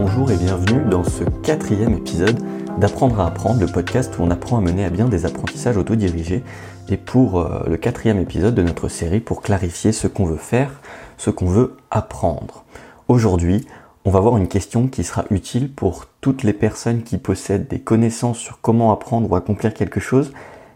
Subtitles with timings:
[0.00, 2.38] bonjour et bienvenue dans ce quatrième épisode
[2.78, 6.44] d'Apprendre à apprendre, le podcast où on apprend à mener à bien des apprentissages autodirigés.
[6.88, 10.70] Et pour euh, le quatrième épisode de notre série pour clarifier ce qu'on veut faire,
[11.16, 12.62] ce qu'on veut apprendre.
[13.08, 13.66] Aujourd'hui,
[14.04, 17.80] on va voir une question qui sera utile pour toutes les personnes qui possèdent des
[17.80, 20.32] connaissances sur comment apprendre ou accomplir quelque chose,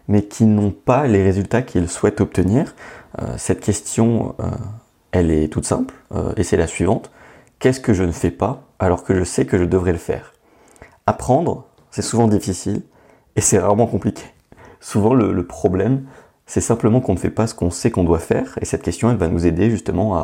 [0.09, 2.75] mais qui n'ont pas les résultats qu'ils souhaitent obtenir.
[3.21, 4.47] Euh, cette question, euh,
[5.13, 5.95] elle est toute simple,
[6.35, 7.09] et c'est la suivante.
[7.59, 10.33] Qu'est-ce que je ne fais pas alors que je sais que je devrais le faire
[11.07, 12.81] Apprendre, c'est souvent difficile
[13.35, 14.23] et c'est rarement compliqué.
[14.79, 16.05] Souvent le, problème,
[16.45, 19.09] c'est simplement qu'on ne fait pas ce qu'on sait qu'on doit faire et cette question,
[19.09, 20.15] elle va nous aider justement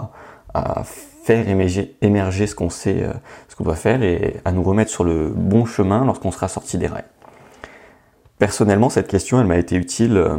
[0.53, 0.83] à,
[1.23, 3.13] faire émerger, ce qu'on sait, euh,
[3.49, 6.77] ce qu'on doit faire et à nous remettre sur le bon chemin lorsqu'on sera sorti
[6.77, 7.03] des rails.
[8.39, 10.37] Personnellement, cette question, elle m'a été utile euh,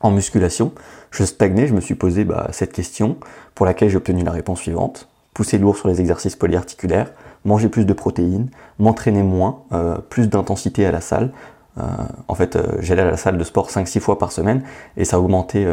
[0.00, 0.72] en musculation.
[1.10, 3.16] Je stagnais, je me suis posé bah, cette question
[3.54, 7.12] pour laquelle j'ai obtenu la réponse suivante pousser lourd sur les exercices polyarticulaires,
[7.44, 8.48] manger plus de protéines,
[8.78, 11.30] m'entraîner moins, euh, plus d'intensité à la salle.
[11.76, 11.82] Euh,
[12.26, 14.62] en fait, euh, j'allais à la salle de sport 5-6 fois par semaine
[14.96, 15.66] et ça augmentait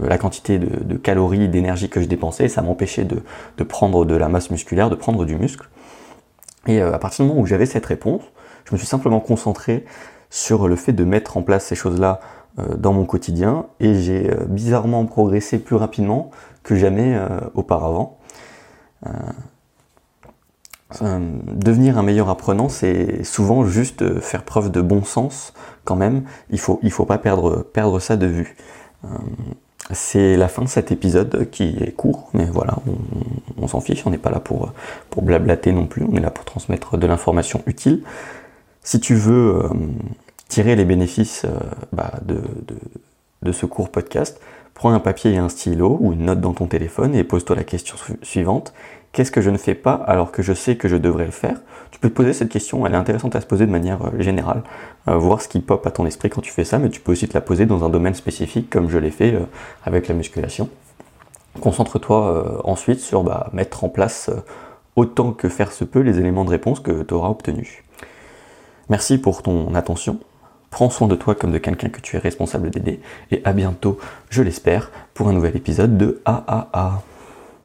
[0.00, 3.22] la quantité de, calories, d'énergie que je dépensais et ça m'empêchait de,
[3.58, 5.68] de, prendre de la masse musculaire, de prendre du muscle.
[6.66, 8.22] Et à partir du moment où j'avais cette réponse,
[8.64, 9.84] je me suis simplement concentré
[10.30, 12.20] sur le fait de mettre en place ces choses-là
[12.78, 16.30] dans mon quotidien et j'ai bizarrement progressé plus rapidement
[16.62, 17.18] que jamais
[17.54, 18.16] auparavant.
[19.06, 19.10] Euh,
[21.00, 26.24] euh, devenir un meilleur apprenant, c'est souvent juste faire preuve de bon sens quand même.
[26.50, 28.56] Il faut, il faut pas perdre, ça de vue.
[29.04, 29.08] Euh,
[29.90, 32.76] c'est la fin de cet épisode qui est court, mais voilà,
[33.58, 34.72] on, s'en fiche, on n'est pas là pour,
[35.10, 38.02] pour blablater non plus, on est là pour transmettre de l'information utile.
[38.82, 39.68] Si tu veux
[40.48, 41.46] tirer les bénéfices
[41.92, 44.40] bah, de, ce court podcast,
[44.74, 47.64] prends un papier et un stylo ou une note dans ton téléphone et pose-toi la
[47.64, 48.72] question suivante.
[49.12, 51.60] Qu'est-ce que je ne fais pas alors que je sais que je devrais le faire?
[51.90, 54.20] Tu peux te poser cette question, elle est intéressante à se poser de manière euh,
[54.20, 54.62] générale,
[55.08, 57.12] euh, voir ce qui pop à ton esprit quand tu fais ça, mais tu peux
[57.12, 59.40] aussi te la poser dans un domaine spécifique comme je l'ai fait euh,
[59.84, 60.70] avec la musculation.
[61.60, 64.30] Concentre-toi ensuite sur bah, mettre en place
[64.96, 67.82] autant que faire se peut les éléments de réponse que tu auras obtenus.
[68.88, 70.18] Merci pour ton attention.
[70.72, 73.00] Prends soin de toi comme de quelqu'un que tu es responsable d'aider.
[73.30, 73.98] Et à bientôt,
[74.30, 77.02] je l'espère, pour un nouvel épisode de AAA.